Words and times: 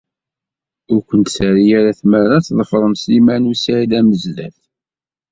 Ur 0.93 1.01
ken-terri 1.09 1.81
tmara 1.99 2.35
ad 2.37 2.45
tḍefrem 2.47 2.93
Sliman 3.01 3.49
u 3.51 3.53
Saɛid 3.55 3.91
Amezdat. 3.99 4.57